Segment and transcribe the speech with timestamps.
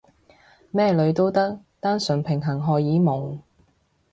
[0.71, 1.61] 咩女都得？
[1.79, 3.39] 單純平衡荷爾蒙？